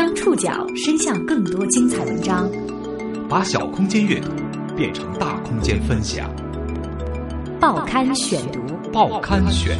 [0.00, 2.50] 将触角伸向更多精彩文章，
[3.28, 4.30] 把小空间阅读
[4.74, 6.34] 变成大空间分享。
[7.60, 8.60] 报刊选读，
[8.90, 9.76] 报刊选，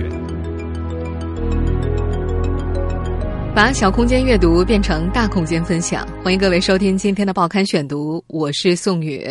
[3.54, 6.06] 把小空间阅读变成大空间分享。
[6.22, 9.26] 欢迎各位收听今天的报刊选读，我是宋宇。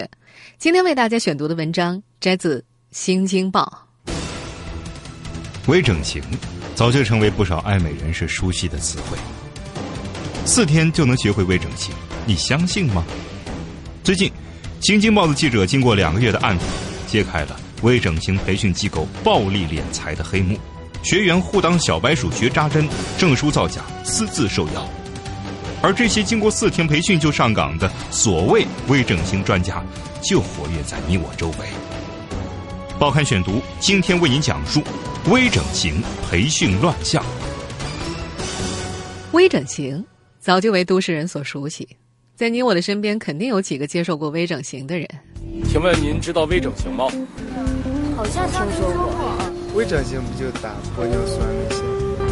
[0.57, 2.57] 今天为大家选读的文章摘自
[2.89, 3.85] 《新京报》。
[5.67, 6.19] 微整形
[6.73, 9.19] 早就成为不少爱美人士熟悉的词汇。
[10.45, 11.93] 四天就能学会微整形，
[12.25, 13.03] 你相信吗？
[14.03, 14.27] 最近，
[14.81, 16.67] 《新京报》的记者经过两个月的暗访，
[17.07, 20.57] 揭开了微整形培训机构暴力敛财的黑幕。
[21.03, 24.89] 学员互当小白鼠学扎针，证书造假，私自受邀。
[25.81, 29.83] 而这些经过四天培训就上岗的所谓微整形专家，
[30.21, 31.55] 就活跃在你我周围。
[32.97, 34.83] 报刊选读今天为您讲述
[35.29, 37.23] 微整形培训乱象。
[39.31, 40.03] 微整形。
[40.49, 41.87] 早就为都市人所熟悉，
[42.35, 45.07] 在你我的身边肯定有几个接受过微整形的人。
[45.69, 47.05] 请问您知道微整形吗？
[48.17, 49.37] 好像听说过。
[49.75, 51.83] 微整形不就打玻尿酸那些？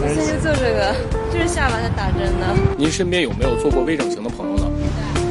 [0.02, 0.96] 我现在做这个，
[1.32, 2.58] 就是下巴在打针呢。
[2.76, 4.66] 您身边有没有做过微整形的朋友呢？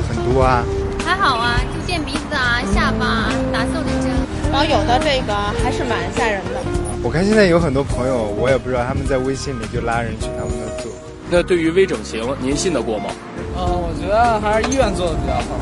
[0.09, 0.65] 很多啊。
[1.05, 4.13] 还好啊，就垫鼻子啊、下巴、打瘦脸针。
[4.53, 6.63] 然后有的这个还是蛮吓人的。
[7.03, 10.93] 我看现在有很多朋友，我也不知道他们在微信里就拉人去他们那做。
[11.31, 13.11] 那对于微整形，您信得过吗？
[13.57, 15.59] 呃，我觉得还是医院做的比较好。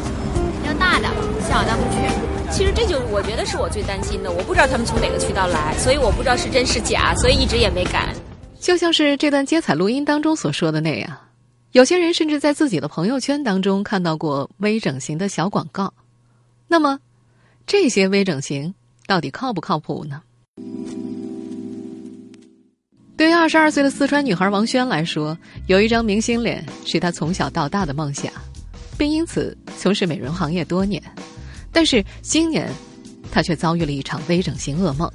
[0.66, 1.08] 要大的，
[1.48, 2.52] 小的不去。
[2.52, 8.14] 其实这就是我觉得是我最担心的，我不知道他们从哪个渠道来，所以我不知道是真是假，所以一直也没敢。
[8.60, 11.18] 就像是这段接彩录音当中所说的那样，
[11.72, 15.92] 有些人甚至在自己的朋友圈当中看到过微整形的小广告。
[16.68, 16.98] 那么，
[17.66, 18.74] 这些微整形
[19.06, 20.22] 到底靠不靠谱呢？
[23.16, 28.32] 对于二十二岁的四川女孩王轩来说，有一张明星脸是她从小到大的梦想，
[28.98, 31.00] 并因此从事美容行业多年。
[31.70, 32.68] 但是今年，
[33.30, 35.08] 她却遭遇了一场微整形噩梦。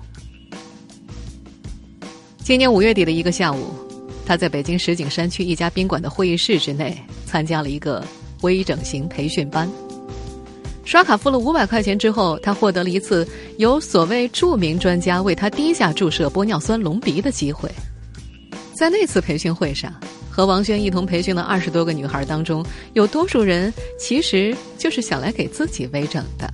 [2.38, 3.74] 今年五月底的一个下午，
[4.26, 8.02] 她在北京石景山区一家宾馆的会议室之内参加了一个
[8.44, 9.70] 微整形培训班。
[10.86, 13.28] 刷卡付了五百块钱之后，她获得了一次
[13.58, 17.70] 由所谓著名专家为她低价注射玻尿酸隆鼻的机会。
[18.80, 19.94] 在那次培训会上，
[20.32, 26.50] 和王轩一同培训的二十多个女孩当中，有多数人其实就是想来给自己微整的。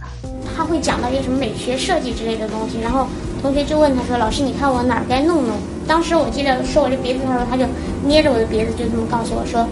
[0.57, 3.07] 他会讲到一些什么美学设计之类的东西，然后
[3.43, 5.55] 同学就问他说：“老师，你看我哪儿该弄弄？”
[5.87, 7.63] 当时我记得说我这鼻子的时候，他就
[8.03, 9.63] 捏着我的鼻子，就这么告诉我说：“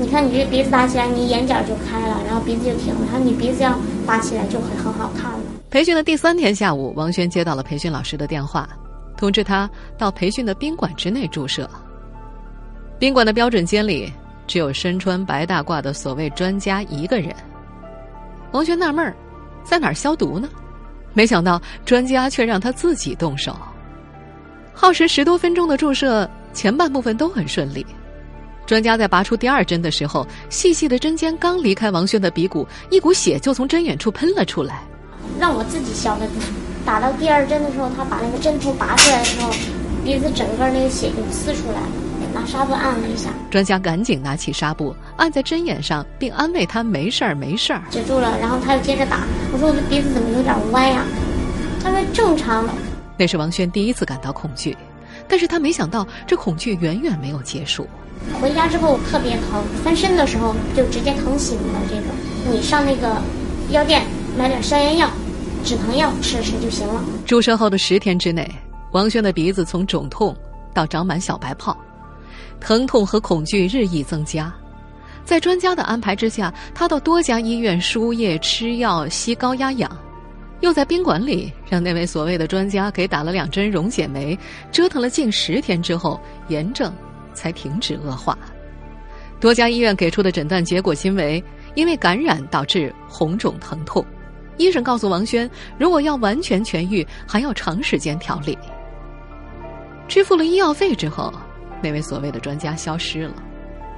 [0.00, 8.66] 你看你这鼻子打起来，你眼角就开了，然后鼻子就挺了，然后你鼻子要打起来就会很好看了。”培训的第三天下午，王轩接到了培训老师的电话，
[9.18, 11.68] 通知他到培训的宾馆之内注射。
[12.98, 14.12] 宾馆的标准间里
[14.46, 17.32] 只有身穿白大褂的所谓专家一个人。
[18.50, 19.14] 王轩纳闷儿，
[19.62, 20.48] 在哪儿消毒呢？
[21.12, 23.56] 没想到专家却让他自己动手。
[24.74, 27.86] 耗时十多分钟的注射，前半部分都很顺利。
[28.66, 34.82] 专家在拔出第二针的时候，细细的针尖刚离开王轩的鼻骨，一股血就从针眼处喷了出来。
[35.38, 36.34] 让我自己消的毒。
[36.84, 39.52] 打到第二针的时候，他把那个针头拔出来的时候，
[40.04, 42.07] 鼻子整个那个血就呲出来了。
[42.48, 48.38] 拿纱布按了一下，专家赶紧拿起纱布按在针眼上，并安慰他没事儿没事儿，止住了。
[48.40, 49.20] 然后他又接着打，
[49.52, 51.04] 我说我的鼻子怎么有点歪呀？
[51.82, 52.66] 他说正常。
[53.18, 54.76] 那是王轩第一次感到恐惧，
[55.28, 57.86] 但是他没想到这恐惧远远没有结束。
[58.40, 61.80] 回家之后特别疼，翻身的时候就直接疼醒了。
[61.88, 62.04] 这种
[62.50, 63.20] 你上那个
[63.70, 64.02] 药店
[64.38, 65.10] 买点消炎药、
[65.64, 67.04] 止疼药吃吃就行了。
[67.26, 68.50] 注射后的十天之内，
[68.92, 70.34] 王轩的鼻子从肿痛
[70.72, 71.76] 到长满小白泡。
[72.60, 74.52] 疼痛和恐惧日益增加，
[75.24, 79.90] 在专家的安排之下，他到多家医院输液、吃药、吸高压氧，
[80.60, 84.38] 又在宾馆里让那位所谓的专家给打了两针溶解酶，
[84.72, 86.92] 折腾了近十天之后，炎症
[87.32, 88.36] 才停止恶化。
[89.38, 91.42] 多家医院给出的诊断结果均为
[91.74, 94.04] 因为感染导致红肿疼痛。
[94.56, 98.58] 医生告诉王轩，如果要完全痊愈，还要长时间调理。
[100.08, 101.32] 支付了医药费之后。
[101.82, 103.34] 那位所谓的专家消失了，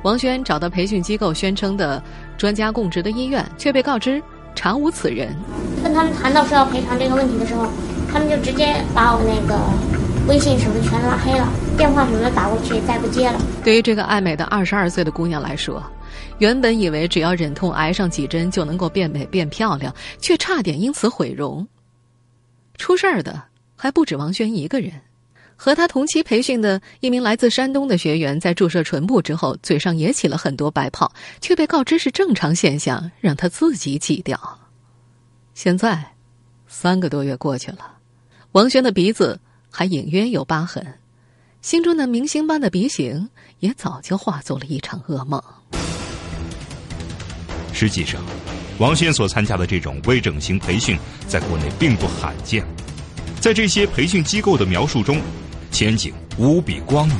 [0.02, 2.02] 王轩找到培训机构宣称的
[2.36, 4.22] 专家供职的医院，却被告知
[4.54, 5.34] 查无此人。
[5.82, 7.66] 跟他们谈到说要赔偿这个问题的时候，
[8.12, 9.58] 他们就直接把我那个
[10.28, 13.40] 微信什么全拉黑了，电话什么的打过去再不接了。
[13.64, 15.82] 对于这个爱美的二十二岁的姑娘来说，
[16.38, 21.66] 原本以为只要忍痛挨上几针就能够变美变漂亮，却差点因此毁容。
[22.76, 23.42] 出事儿的
[23.76, 24.92] 还不止王轩一个人。
[25.62, 34.58] 和他同期培训的一名来自山东的学员，在注射唇部之后，嘴上也起了很多白泡，却被告知是正常现象，让他自己挤掉。
[35.52, 36.12] 现在，
[36.66, 37.98] 三个多月过去了，
[38.52, 39.38] 王轩的鼻子
[39.70, 40.82] 还隐约有疤痕，
[41.60, 43.28] 心中的明星般的鼻型
[43.58, 45.42] 也早就化作了一场噩梦。
[47.74, 48.24] 实际上，
[48.78, 50.98] 王轩所参加的这种微整形培训，
[51.28, 52.64] 在国内并不罕见，
[53.42, 55.20] 在这些培训机构的描述中。
[55.70, 57.18] 前景无比光明，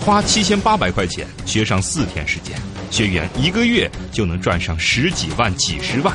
[0.00, 2.56] 花七千八百块钱学上四天时间，
[2.90, 6.14] 学员一个月就能赚上十几万、几十万。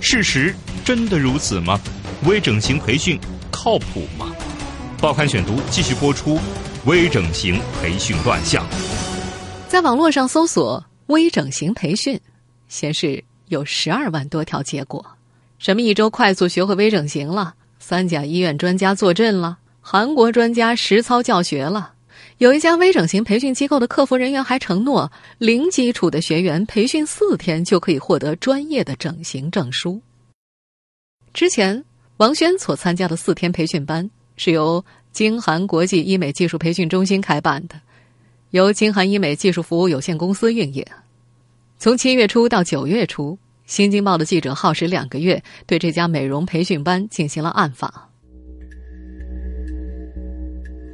[0.00, 0.54] 事实
[0.84, 1.80] 真的如此吗？
[2.26, 3.18] 微整形培训
[3.50, 4.34] 靠谱吗？
[5.00, 6.38] 报刊选读继续播出：
[6.84, 8.66] 微整形培训乱象。
[9.68, 12.18] 在网络上搜索“微整形培训”，
[12.68, 15.04] 显示有十二万多条结果。
[15.58, 17.54] 什么一周快速学会微整形了？
[17.78, 19.58] 三甲医院专家坐镇了？
[19.88, 21.92] 韩国专家实操教学了，
[22.38, 30.02] 有一家微整形培训机构的客服人员还承诺，零基础的学员培训四天就可以获得专业的整形证书。
[31.32, 31.84] 之前，
[32.16, 37.80] 王轩所参加的四天培训班是由京韩国际医美技术培训中心开办的，
[38.50, 40.84] 由京韩医美技术服务有限公司运营。
[41.78, 43.34] 从七月初到九月初，
[43.66, 48.05] 《新京报》的记者耗时两个月，对这家美容培训班进行了暗访。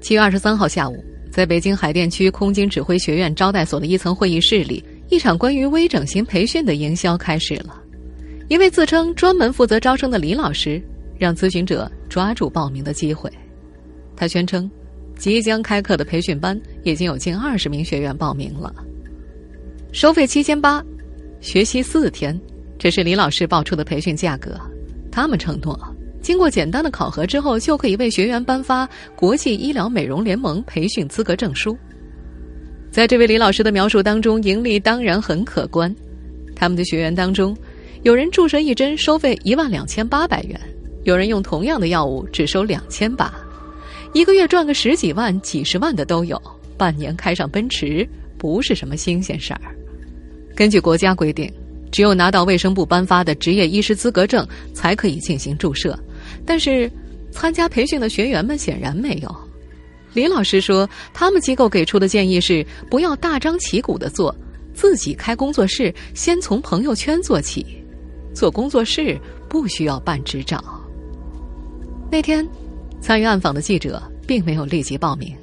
[0.02, 7.80] 七月二十三号下午，在北京海淀区空军指挥学院招待所的一层会议室里，一场关于微整形培训的营销开始了。
[8.48, 10.82] 一位自称专门负责招生的李老师，
[11.16, 13.30] 让咨询者抓住报名的机会。
[14.16, 14.68] 他宣称，
[15.16, 18.74] 即将开课的培训班已经有近二十名学员报名了，
[19.92, 20.84] 收费七千八，
[21.40, 22.38] 学习四天，
[22.76, 24.60] 这是李老师报出的培训价格。
[25.12, 25.91] 他们承诺。
[26.22, 31.76] 经过简单的考核之后，就可以为学员颁发国际医疗美容联盟培训资格证书。
[32.90, 35.94] 在这位李老师的描述当中，盈利当然很可观。
[36.54, 37.56] 他们的学员当中，
[38.02, 40.60] 有人注射一针收费一万两千八百元，
[41.02, 43.34] 有人用同样的药物只收两千八，
[44.12, 46.40] 一个月赚个十几万、几十万的都有，
[46.76, 48.06] 半年开上奔驰
[48.38, 49.60] 不是什么新鲜事儿。
[50.54, 51.50] 根据国家规定，
[51.90, 55.98] 只有拿到卫生部颁发的执业医师资格证，才可以进行注射。
[56.44, 56.90] 但是，
[57.30, 59.34] 参加培训的学员们显然没有。
[60.14, 64.34] 李老师说，他们机构给出的建议是不要大张旗鼓的做，
[64.74, 67.64] 自己开工作室，先从朋友圈做起。
[68.34, 69.18] 做工作室
[69.48, 70.62] 不需要办执照。
[72.10, 72.46] 那天，
[73.00, 75.34] 参与暗访的记者并没有立即报名，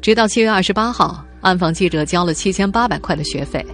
[0.00, 3.64] 直到七月二十八号，暗访记者交了七千八百块的学费。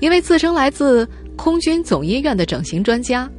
[0.00, 3.30] 一位自称来自空军总医院的整形专家。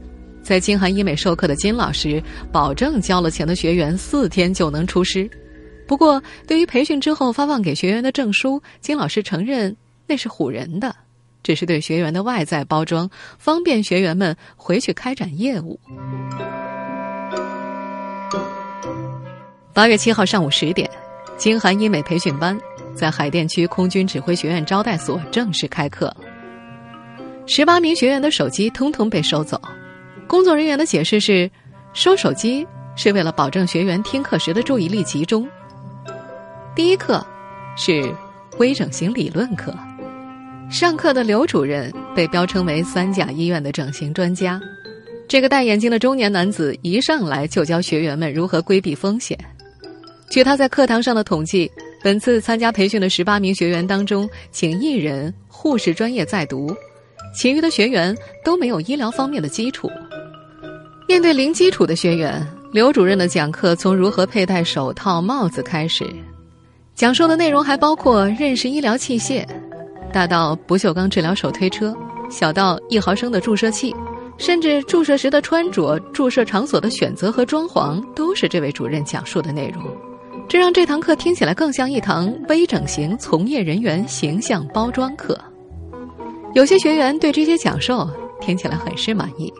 [0.45, 2.21] 在金韩医美授课的金老师
[2.51, 5.27] 保证交了钱的学员四天就能出师，
[5.87, 9.75] 不过对于培训之后发放给学员的证书，金老师承认
[10.05, 10.95] 那是唬人的，
[11.41, 13.09] 只是对学员的外在包装，
[13.39, 15.79] 方便学员们回去开展业务。
[19.73, 20.87] 八月七号上午十点，
[21.37, 22.55] 金韩医美培训班
[22.93, 26.15] 在海淀区空军指挥学院招待所正式开课，
[27.47, 29.59] 十八名学员的手机通通被收走。
[30.27, 31.49] 工作人员的解释是，
[31.93, 35.47] 收手机是为了保证学员听课时的注意力集中。
[36.75, 37.25] 第一课
[37.77, 38.13] 是
[38.57, 39.73] 微整形理论课，
[40.69, 44.59] 上课的刘主任被标称为三甲医院的整形专家。
[45.27, 49.37] 这个戴眼镜的中年男子一上来就教学员们如何规避风险。
[50.29, 51.71] 据他在课堂上的统计，
[52.03, 56.75] 本次参加培训的十八名学员当中，仅一人护士专业在读，
[57.33, 59.89] 其余的学员都没有医疗方面的基础。
[61.07, 66.03] 面对零基础的学员，刘主任的讲课从如何佩戴手套、帽子开始，
[66.95, 69.45] 讲述的内容还包括认识医疗器械，
[70.11, 71.95] 大到不锈钢治疗手推车，
[72.29, 73.95] 小到一毫升的注射器，
[74.39, 79.83] 甚至注射时的穿着、注射场所的选择和装潢，都是这位主任讲述的内容。
[80.49, 85.39] 这让这堂课听起来更像一堂微整形从业人员形象包装课。
[86.55, 88.09] 有些学员对这些讲授
[88.41, 89.53] 听起来很是满意。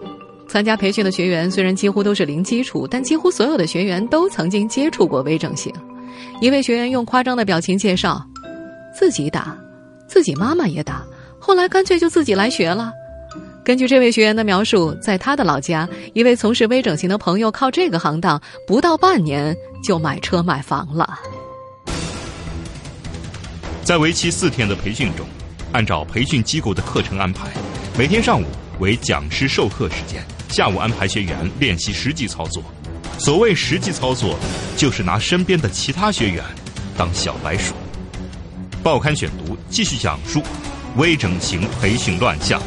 [0.47, 5.73] 参加培训的学员虽然几乎都是零基础，但几乎所有的学员都曾经接触过微整形。
[6.39, 8.23] 一位学员用夸张的表情介绍
[8.97, 9.57] ：“自己打，
[10.07, 11.03] 自己妈妈也打，
[11.39, 12.91] 后来干脆就自己来学了。”
[13.65, 21.19] 根据这位学员的描述，在他的老家，一位从事微整形的朋友靠这个行当，不到半年就买车买房了。
[23.83, 25.25] 在为期四天的培训中，
[25.71, 27.49] 按照培训机构的课程安排，
[27.97, 28.45] 每天上午
[28.79, 30.23] 为讲师授课时间。
[30.55, 32.63] 下午安排学员练习实际操作，
[33.19, 34.39] 所谓实际操作，
[34.77, 36.41] 就是拿身边的其他学员
[36.95, 37.75] 当小白鼠。
[38.81, 40.41] 报刊选读继续讲述
[40.95, 42.61] 微整形培训乱象。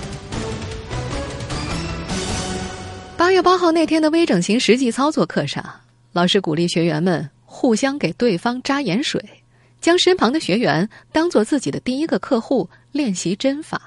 [3.16, 5.64] 八月八号那天的微整形实际操作课上，
[6.12, 9.18] 老师鼓励学员们互相给对方扎盐水，
[9.80, 13.80] 将身旁的学员当做自己的第一个客户，练习针法。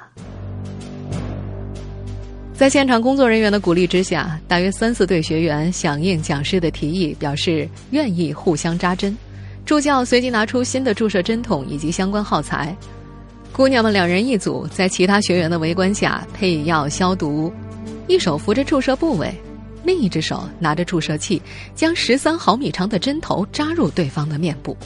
[2.62, 9.18] 在现场工作人员的鼓励之下，大约三四对学员响应讲师的提议，表示愿意互相扎针。
[9.65, 12.77] 助教随即拿出新的注射针筒以及相关耗材，
[13.51, 17.51] 姑娘们两人一组，在其他学员的围观下配药消毒，
[18.06, 19.34] 一手扶着注射部位，
[19.84, 21.41] 另一只手拿着注射器，
[21.74, 24.77] 将十三毫米长的针头扎入对方的面部。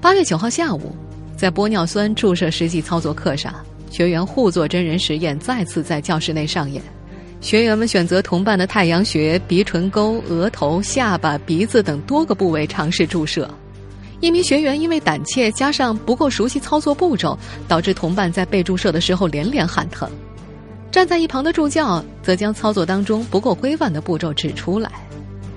[0.00, 0.94] 八月九号下午，
[1.36, 3.52] 在玻尿酸注射实际操作课上，
[3.90, 6.82] 学员互做真人实验再次在教室内上演。
[7.40, 13.48] 学员们选择同伴的太阳穴、鼻唇沟、额头、下巴、鼻子等多个部位尝试注射。
[14.20, 20.10] 一名学员因为胆怯加上不够熟悉操作步骤，导致同伴在被注射的时候连连喊疼。
[20.90, 24.90] 站在一旁的助教则将操作当中不够规范的步骤指出来。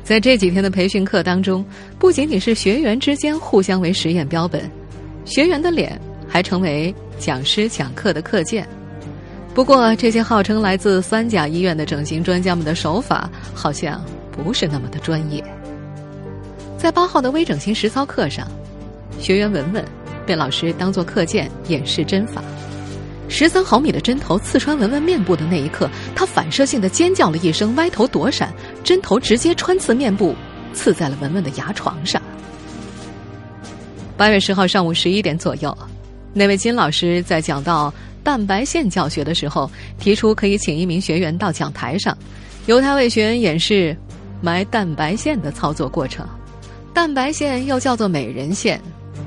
[0.04, 1.66] 在这几天的培训课当中，
[1.98, 4.70] 不仅仅是学员之间互相为实验标本，
[5.26, 6.00] 学员的脸
[6.32, 8.66] 还成为讲师讲课的课件。
[9.54, 15.44] 不过，这些号称来自三甲医院的整形专家们的手法，好像不是那么的专业。
[16.78, 18.48] 在八号的微整形实操课上，
[19.20, 19.84] 学员文文
[20.26, 22.42] 被老师当做课件演示针法。
[23.28, 30.34] 十三毫米的针头刺穿文文面部的那一刻，他反射性的尖叫了一声，歪头躲闪，针头直接穿刺面部，
[30.74, 32.22] 刺在了文文的牙床上。
[34.18, 35.78] 八月十号上午十一点左右，
[36.34, 37.94] 那位金老师在讲到。
[38.24, 42.16] 蛋白线教学的时候，提出可以请一名学员到讲台上，
[42.68, 43.98] 由他为学员演示
[44.42, 46.24] 埋蛋白线的操作过程。
[46.94, 48.80] 蛋白线又叫做美人线，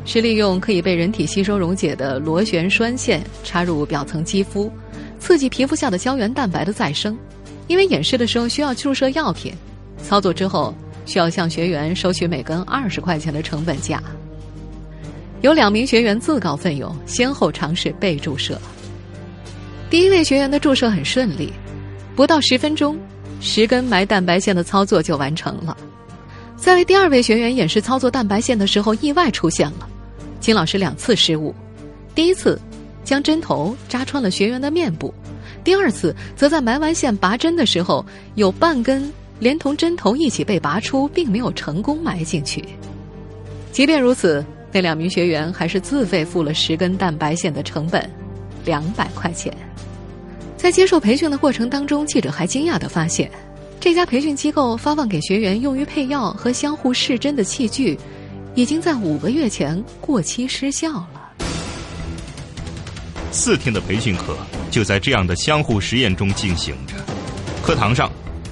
[0.04, 4.70] 是利用可以被人体吸收溶解的螺旋栓线插入表层肌肤，
[5.18, 7.18] 刺激皮肤下的胶原蛋白的再生。
[7.66, 9.52] 因为演示的时候需要注射药品，
[10.04, 10.72] 操作之后
[11.04, 14.00] 需要向学员收取每根二十块钱的成本价。
[15.44, 18.58] 有两名学员自告奋勇，先后尝试被注射。
[19.90, 21.52] 第一位学员的注射很顺利，
[22.16, 22.98] 不到十分钟，
[23.42, 25.76] 十根埋蛋白线的操作就完成了。
[26.56, 29.86] 在为第二位学员演示操作蛋白线的时候，意外出现了。
[30.40, 31.54] 金老师两次失误，
[32.14, 32.58] 第一次
[33.04, 35.12] 将针头扎穿了学员的面部，
[35.62, 38.02] 第二次则在埋完线拔针的时候，
[38.36, 42.64] 有半根连同针头一起被拔出，并没有成功埋进去。
[43.72, 44.42] 即便如此，
[44.74, 48.10] 那两名学员还是自费付了十根蛋白线的成本，
[48.64, 49.56] 两百块钱。
[50.56, 53.30] 在接受培训的过程当中，记者还惊讶地发现，
[53.78, 57.96] 这家培训机构发放给学员用于配药和相互试针的器具，
[58.56, 61.08] 已经在五个月前过期失效了。
[63.30, 64.36] 四天的培训课
[64.72, 66.94] 就在这样的相互实验中进行着。
[67.62, 68.10] 课堂上，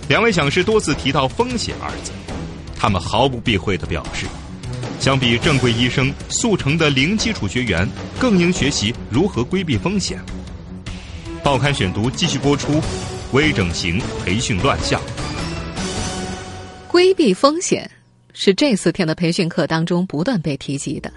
[0.09, 2.13] 两位讲师多次提到“风险”二字，
[2.79, 4.27] 他们毫不避讳地表示，
[5.03, 7.85] 相比正规医生速成的零基础学员，
[8.21, 10.17] 更应学习如何规避风险。
[11.43, 12.81] 报刊选读继续播出，
[13.33, 15.03] 微整形培训乱象。
[16.87, 17.91] 规避风险
[18.33, 21.13] 是这四天的培训课当中不断被提及的。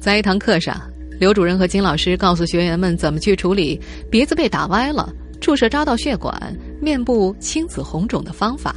[0.00, 0.82] 在一堂课上，
[1.20, 5.08] 刘主任和金老师告诉学员们怎么去处理鼻子被打歪了、
[5.40, 8.74] 注射扎到血管、面部青紫红肿的方法。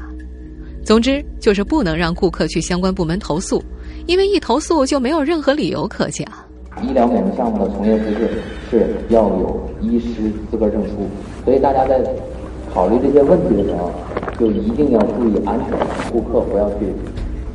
[0.83, 3.63] 总之，就是不能让顾客去相关部门投诉，
[4.05, 6.27] 因为一投诉就没有任何理由可讲。
[6.81, 8.29] 医疗美容项目的从业资质
[8.69, 11.07] 是要有医师资格证书，
[11.45, 12.03] 所以大家在
[12.73, 13.91] 考虑这些问题的时候，
[14.39, 15.77] 就一定要注意安全。
[16.11, 16.87] 顾客不要去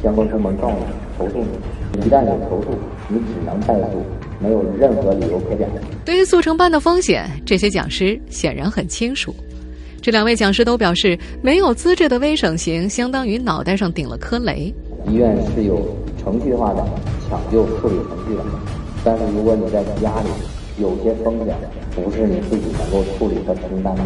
[0.02, 0.76] 相关部门告你
[1.18, 2.68] 投诉你，一旦有投诉，
[3.08, 4.02] 你只能败诉，
[4.40, 5.68] 没有任何理由可讲。
[6.04, 9.34] 对于速成班的风险，这些讲师显然很清楚。
[10.00, 14.72] 这两位讲师都表示，没有资质的微整形相当于脑袋上顶了颗雷。
[15.08, 16.84] 医院是有程序化的
[17.28, 18.44] 抢救处理程序的。
[19.04, 20.28] 但是如果你在家里，
[20.80, 21.54] 有些风险
[21.94, 24.02] 不是你自己能够处理和承担的，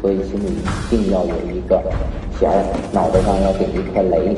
[0.00, 1.82] 所以心里一定要有一个
[2.38, 4.36] 弦儿，脑袋上要顶一颗雷。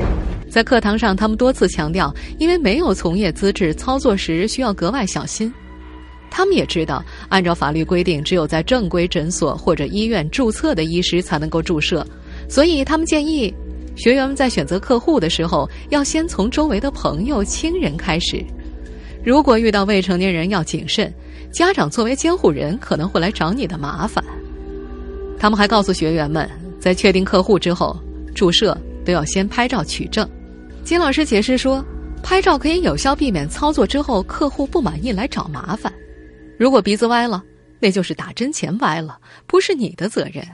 [0.49, 5.51] 在课堂上，他们多次强调，因为没有从业资质，操作时需要格外小心。
[6.29, 12.05] 他们也知道，按照法律规定，只有在正规诊所或者医院注册的医师才能够注射，
[12.47, 13.53] 所以他们建议
[13.95, 18.43] 学员们在选择客户的时候，要先从周围的朋友、亲人开始。
[19.23, 21.13] 如果遇到未成年人，要谨慎。
[21.51, 24.23] 家长作为监护人，可能会来找你的麻烦。
[25.39, 26.47] 他们还告诉学员们，
[26.79, 27.99] 在确定客户之后，
[28.35, 30.29] 注射都要先拍照取证。
[30.83, 31.83] 金老师解释说，
[32.21, 35.91] 拍照可以有效避免操作之后客户不满意来找麻烦。
[36.59, 37.41] 如果鼻子歪了，
[37.79, 40.45] 那就是打针前歪了，不是你的责任。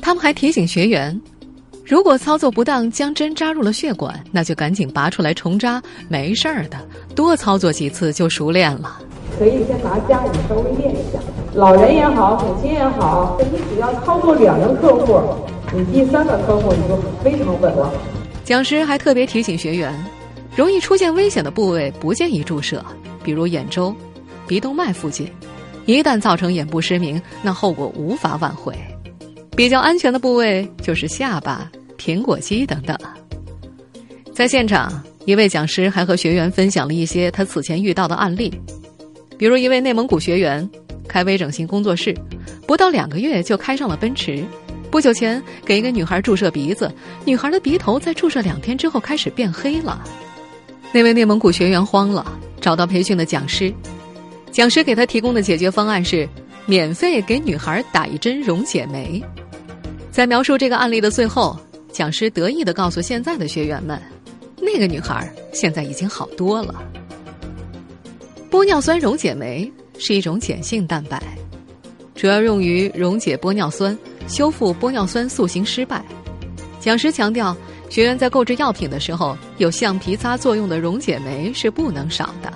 [0.00, 1.16] 他们还提醒学员，
[1.84, 6.76] 如果操作不当将针扎入了血管，那就赶紧拔出来重扎，没事儿的，
[7.14, 9.00] 多操作几次就熟练了。
[9.38, 11.20] 可以先拿家里稍微练一下，
[11.54, 15.20] 老人也好，母亲也好，你只要操作两个客户，
[15.72, 17.92] 你第三个客户你就非常稳了。
[18.42, 19.94] 讲师还特别提醒学员，
[20.56, 22.84] 容易出现危险的部位不建议注射，
[23.22, 23.94] 比如眼周、
[24.48, 25.30] 鼻动脉附近，
[25.84, 28.74] 一旦造成眼部失明，那后果无法挽回。
[29.54, 32.96] 比较安全的部位就是下巴、苹果肌等等。
[34.32, 38.50] 在现场，一位讲师还和学员分享了一些他此前遇到的案例，
[39.36, 40.68] 比如一位内蒙古学员
[41.06, 42.16] 开微整形工作室，
[42.66, 44.42] 不到两个月就开上了奔驰。
[44.90, 46.90] 不久前给一个女孩注射鼻子，
[47.26, 50.02] 女孩的鼻头在注射两天之后开始变黑了。
[50.92, 52.24] 那位内蒙古学员慌了，
[52.60, 53.70] 找到培训的讲师，
[54.50, 56.28] 讲师给他提供的解决方案是
[56.66, 59.22] 免费给女孩打一针溶解酶。
[60.10, 61.56] 在描述这个案例的最后，
[61.92, 64.00] 讲师得意的告诉现在的学员们，
[64.60, 66.74] 那个女孩现在已经好多了。
[68.50, 71.22] 玻尿酸溶解酶是一种碱性蛋白，
[72.14, 73.96] 主要用于溶解玻尿酸。
[74.26, 76.04] 修复玻尿酸塑形失败。
[76.80, 77.56] 讲师强调，
[77.88, 82.52] 学员在购置药品的时候，有橡皮擦作用的溶解酶是不能少的。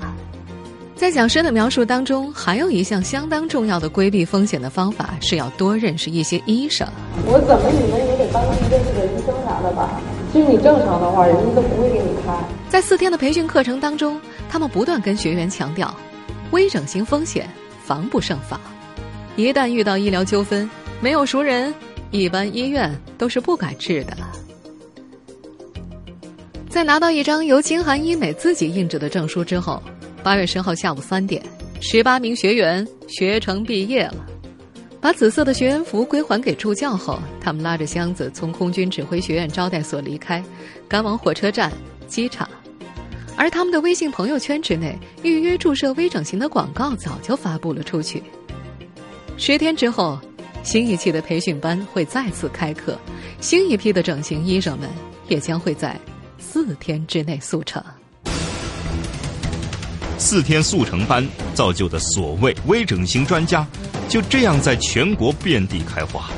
[1.03, 6.87] 在讲师的描述当中，还有一项相当重要的规避风险的方法，是要多认识一些医生。
[7.27, 8.41] 我怎么你们也得帮
[8.71, 10.01] 认识个医生啥的吧？
[10.33, 12.33] 其实你正常的话，人家都不会给你开。
[12.69, 15.93] 在四天的培训课程当中，他们不断跟学员强调，
[16.53, 17.51] 微整形风险
[17.85, 18.61] 防不胜防，
[19.35, 20.71] 一旦遇到医疗纠纷。
[21.01, 21.75] 没有熟人，
[22.13, 24.17] 一般医院都是不敢治的。
[26.71, 29.83] 在拿到一张由金韩医美自己印制的证书之后，
[30.23, 31.43] 八月十号下午三点，
[31.81, 34.27] 十八名学员学成毕业了。
[35.01, 40.43] 把紫色的学员服归还给助教后，他们拉着箱子从空军指挥学院招待所离开，
[40.89, 41.73] 赶往火车站、
[42.07, 42.49] 机场。
[43.37, 48.23] 而他们的微信朋友圈之内，预约注射微整形的广告早就发布了出去。
[49.37, 50.19] 十天之后。
[50.65, 52.97] 新一期的培训班会再次开课，
[53.41, 54.89] 新一批的整形医生们
[55.27, 55.99] 也将会在
[56.39, 57.83] 四天之内速成。
[60.23, 63.67] 四天速成班造就的所谓微整形专家，
[64.09, 66.31] 就这样在全国遍地开花。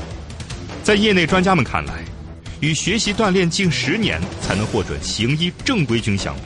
[0.82, 2.02] 在业内专家们看来，
[2.60, 6.42] 与学习锻炼近十年才能获准行医正规军相比，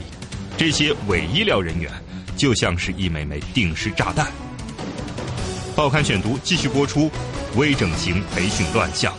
[0.57, 1.89] 这些伪医疗人员
[2.35, 4.27] 就像是一枚枚定时炸弹。
[5.77, 7.09] 报刊选读继续播出。
[7.55, 9.11] 微整形培训乱象，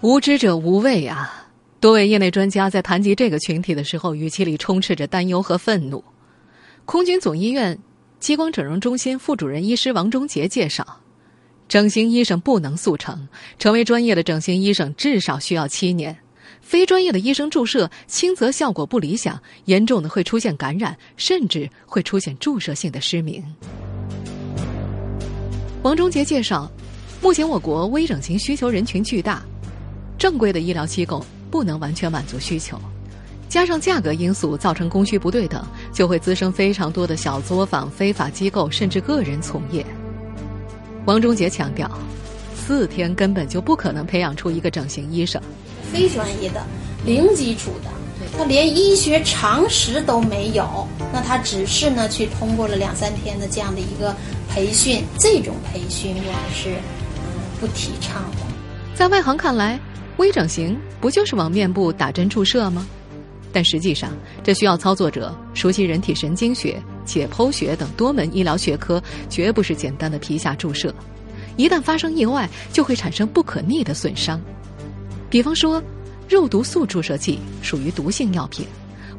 [0.00, 1.46] 无知者无畏啊！
[1.78, 6.02] 多位业内专家在谈及这个群体的时候，语气里充斥着担忧和愤怒。
[6.86, 7.76] 空军总医院
[8.20, 10.86] 激光整容中心副主任医师王忠杰介绍，
[11.68, 16.16] 整形医生不能速成，成为专业的整形医生至少需要七年。
[16.60, 23.44] 非专业的医生注射，轻则效果不理想，严重的会出现感染，甚至会出现注射性的失明。
[25.82, 26.70] 王忠杰介绍。
[27.22, 29.42] 目前我国微整形需求人群巨大，
[30.18, 32.78] 正规的医疗机构不能完全满足需求，
[33.48, 39.84] 加上价格因素造成供需不对等，就会滋生非常多的小作坊、非法机构甚至个人从业。
[41.04, 41.90] 王忠杰强调，
[42.54, 45.40] 四天根本就不可能培养出一个整形医生，
[45.92, 46.64] 非专业的、
[47.04, 47.90] 零基础的，
[48.36, 54.14] 他连医学常识都没有，那他只是呢去通过了两三天的这样的一个
[54.48, 56.76] 培训，这种培训我们是。
[57.58, 58.40] 不提倡的，
[58.94, 59.80] 在外行看来，
[60.18, 62.86] 微整形不就是往面部打针注射吗？
[63.52, 70.94] 但实际上，这需要操作者熟悉人体神经学、解剖学等多门医疗学科，绝不是简单的皮下注射。
[71.56, 74.40] 一旦发生意外，就会产生不可逆的损伤。
[75.30, 75.82] 比方说，
[76.28, 78.66] 肉毒素注射剂属于毒性药品，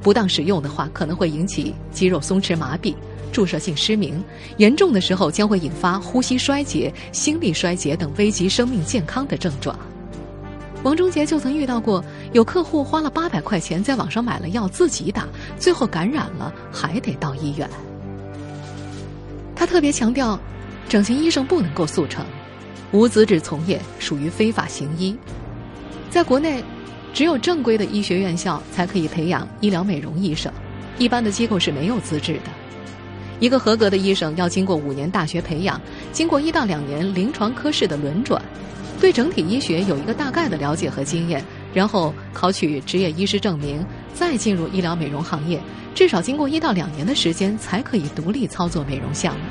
[0.02, 2.94] 不当使用的话，可能会引起肌肉松弛麻痹。
[3.32, 4.24] 注射性失明，
[4.58, 9.78] 严重的时候将会引发呼吸衰竭、心力衰竭等危及生命健康的症状。
[10.84, 17.68] 王忠杰就曾遇到过，有客户花了八百块钱在网上买了药自己打，最后感染了，还得到医院。
[19.56, 20.40] 他特别强调，
[20.88, 22.26] 整形医生不能够速成，
[22.92, 25.18] 无资质从业属于非法行医。
[26.10, 26.64] 在国内，
[27.12, 30.54] 只有正规的医学院校才可以培养医疗美容医生，
[31.00, 32.52] 一般的机构是没有资质的。
[33.40, 38.42] 一个合格的医生要经过五年大学培养，经过一到两年临床科室的轮转，
[39.00, 45.62] 对整体医学有一个大概的了解和经验，然后考取执业医师证明，再进入医疗美容行业，
[45.94, 49.42] 至少经过一到两年的时间才可以独立操作美容项目。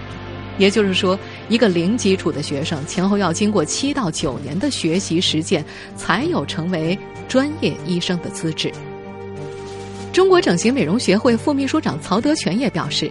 [0.58, 5.64] 也就是说，一个零基础的学生前后要经过七到九年的学习实践，
[5.96, 8.72] 才有成为专业医生的资质。
[10.12, 13.10] 中国整形美容学会副秘书长曹德全也表示，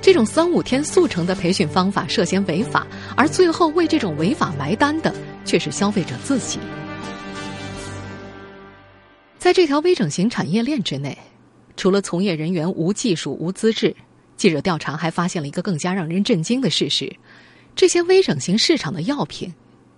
[0.00, 2.86] 这种三五天速成的培训方法涉嫌违法，
[3.16, 5.12] 而最后为这种违法埋单的
[5.46, 6.58] 却是消费者自己。
[9.38, 11.16] 在这条微整形产业链之内，
[11.76, 13.94] 除了从业人员无技术、无资质，
[14.36, 17.10] 记者调查还发现了一个更加让人震惊的事实：
[17.76, 19.54] 这些微整形市场的药品，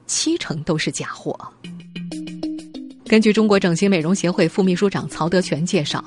[0.06, 1.36] 七成都是假货。
[3.06, 6.04] 根据中国整形美容协会副秘书长曹德全介绍，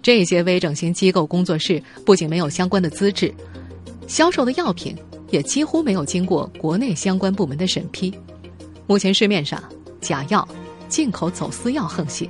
[0.00, 3.34] 这些微整形机构工作室不仅没有相关的资质，
[4.06, 4.96] 销售的药品
[5.30, 8.14] 也几乎没有经过国内相关部门的审批。
[8.90, 9.62] 目前市面上
[10.00, 10.46] 假药、
[10.88, 12.28] 进口走私药横行。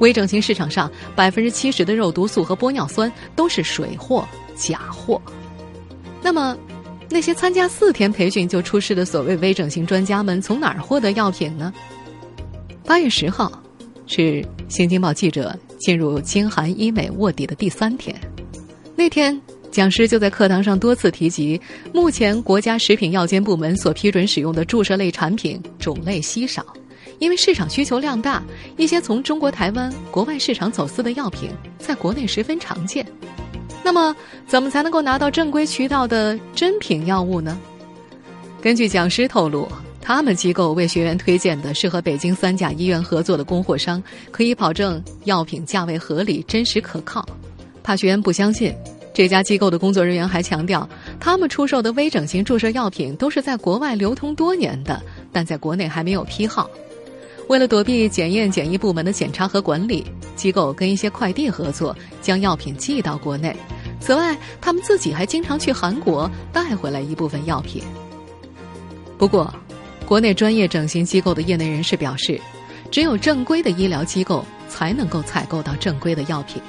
[0.00, 5.22] 微整形市场上百分之七十的肉毒素和玻尿酸都是水货、假货。
[6.20, 6.58] 那么，
[7.08, 11.72] 那些参加四天培训就出师的所谓微整形专家们从哪儿获得药品呢？
[12.84, 13.62] 八月十号，
[14.08, 14.20] 是
[14.68, 18.20] 《新京报》记者进入京韩医美卧底的第三天。
[18.96, 21.60] 那天，讲师就在课堂上多次提及，
[21.94, 26.64] 目前国家食品药监部门所批准使用的注射类产品种类稀少。
[27.20, 28.42] 因为市场需求量大，
[28.76, 33.06] 一些从中国台湾、国外市场走私的药品在国内十分常见。
[33.84, 34.14] 那么，
[34.46, 37.58] 怎么才能够拿到正规渠道的真品药物呢？
[38.60, 39.68] 根据讲师透露，
[40.00, 47.26] 他们机构为学员推荐的是和北京三甲医院合作的供货商，可以保证药品价位合理、真实可靠。
[47.82, 48.74] 怕学员不相信，
[49.20, 50.88] 这家机构的工作人员还强调，
[51.20, 54.98] 他们出售的微整形注射药品都是在国外流通多年的，
[55.30, 56.70] 但在国内还没有批号。
[57.46, 60.06] 为了躲避检验检疫部门的检查和管理，
[60.36, 63.54] 机构跟一些快递合作，将药品寄到国内。
[64.00, 67.82] 此外，他们自己还经常去韩国带回来一部分药品。
[69.18, 69.52] 不过，
[70.06, 72.40] 国内专业整形机构的业内人士表示，
[72.90, 76.62] 只有正规的医疗机构才能够采购到正规的药品，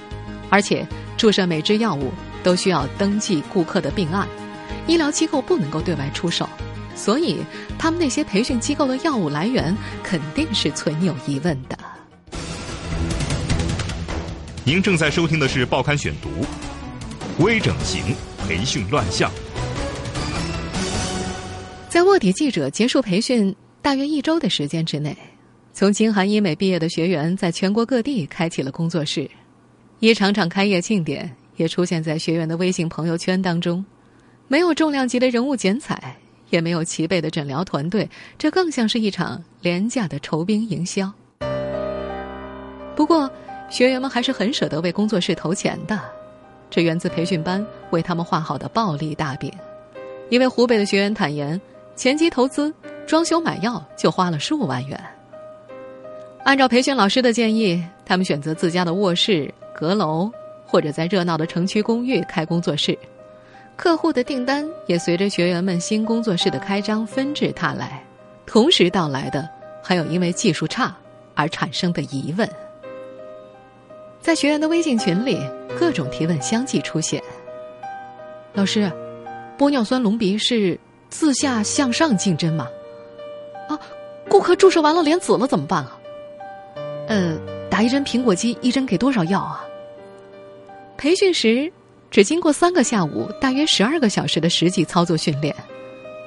[0.49, 0.85] 而且
[1.15, 2.11] 注射每支药物
[2.43, 4.27] 都需要登记顾客的病案，
[4.87, 6.47] 医疗机构不能够对外出售。
[6.95, 7.37] 所以，
[7.79, 11.77] 他们那些培训机构的药物来源肯定是存有疑问的。
[14.63, 16.29] 您正在收听的是《报刊选读》，
[17.43, 18.15] 微整形
[18.47, 19.31] 培训乱象。
[21.89, 25.17] 在卧底记者结束培训大约一周的时间之内，
[25.73, 29.29] 从京韩医美毕业的学员在全国各地开启了工作室，
[29.99, 33.85] 一场场开业庆典也出现在学员的微信朋友圈当中，
[34.47, 36.17] 没有重量级的人物剪彩。
[36.49, 41.09] 也没有齐备的诊疗团队，这更像是一场廉价的筹兵营销。
[42.93, 43.31] 不过，
[43.69, 45.97] 学员们还是很舍得为工作室投钱的，
[46.69, 49.49] 这源自培训班为他们画好的暴利大饼。
[50.29, 51.59] 一位湖北的学员坦言，
[51.95, 52.73] 前期投资
[53.07, 55.01] 装修买药就花了数万元。
[56.43, 60.29] 按照培训老师的建议，他们选择自家的卧室、阁楼，
[60.71, 62.97] 或者在热闹的城区公寓开工作室。
[63.75, 68.01] 客户的订单也随着学员们新工作室的开张纷至沓来，
[68.45, 69.49] 同时到来的
[69.83, 70.95] 还有因为技术差
[71.35, 72.47] 而产生的疑问。
[74.21, 75.37] 在学员的微信群里，
[75.77, 77.21] 各种提问相继出现。
[78.53, 78.89] 老师，
[79.57, 80.79] 玻尿酸隆鼻是
[81.09, 82.67] 自下向上竞争吗？
[83.67, 83.77] 啊，
[84.29, 85.99] 顾客注射完了脸紫了怎么办啊？
[87.07, 87.37] 呃，
[87.69, 89.65] 打一针苹果肌，一针给多少药啊？
[91.01, 91.71] 培训时。
[92.11, 95.55] 只经过三个下午，大约十二个小时的实际操作训练，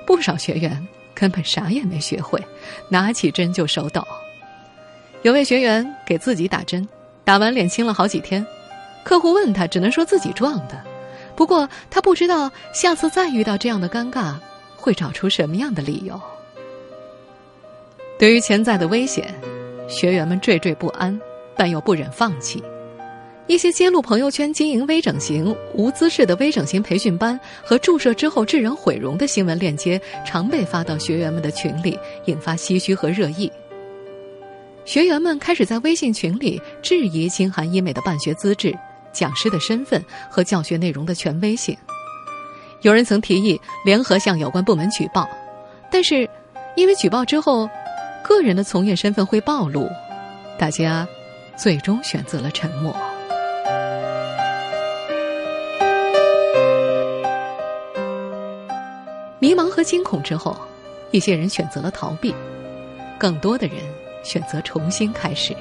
[0.06, 2.42] 不少学员根本啥也没学会，
[2.88, 4.02] 拿起针就手抖。
[5.20, 6.88] 有位学员给自己打针，
[7.22, 8.44] 打完脸青了好几天，
[9.04, 10.82] 客户问他，只能说自己撞的。
[11.36, 14.36] 不过他不知道下次再遇到这样的尴尬，
[14.74, 16.18] 会找出什么样的理由。
[18.18, 19.34] 对于潜在的危险，
[19.86, 21.20] 学员们惴惴不安，
[21.54, 22.64] 但又不忍放弃。
[23.46, 33.52] 一些揭露朋友圈经营微整形、无资质的微整形培训班和注射之后致人毁容的新闻链接，常被发到学员们的群里，引发唏嘘和热议。
[34.86, 38.74] 学员们开始在微信群里质疑清寒医美的办学资质、
[39.12, 41.76] 讲师的身份和教学内容的权威性。
[42.80, 45.28] 有人曾提议联合向有关部门举报，
[45.90, 46.28] 但是
[46.76, 47.68] 因为举报之后，
[48.22, 49.86] 个人的从业身份会暴露，
[50.58, 51.06] 大家
[51.58, 52.96] 最终选择了沉默。
[59.44, 60.56] 迷茫和惊恐之后，
[61.10, 62.34] 一些人选择了逃避，
[63.18, 63.76] 更多的人
[64.22, 65.54] 选择重新开始。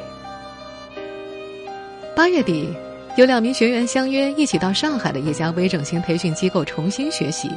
[2.15, 2.74] 八月底，
[3.17, 7.52] 有两名学员相约一起到上海的一家微整形培训机构重新学习。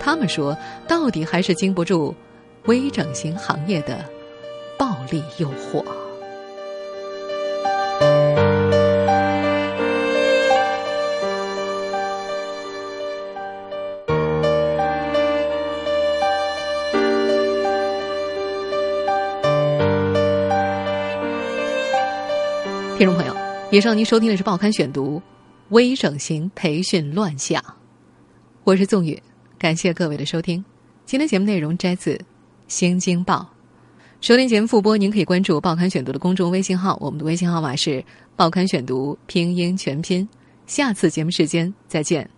[0.00, 0.56] 他们说，
[0.88, 2.14] 到底还是经不住
[2.64, 4.02] 微整形行业的
[4.78, 5.84] 暴力诱惑。
[23.02, 23.34] 听众朋友，
[23.72, 25.16] 以上您收听的是《报刊选读》，
[25.70, 27.60] 微整形培训乱象，
[28.62, 29.20] 我是宋宇，
[29.58, 30.64] 感谢各位的收听。
[31.04, 32.14] 今天节目内容摘自
[32.68, 33.44] 《新京报》，
[34.24, 37.90] 收听节目复播，您可以关注《报刊选读》的公众微信号，我们的微信号码是
[38.36, 40.28] 《报刊选读》拼音全拼。
[40.68, 42.30] 下次节目时间再见。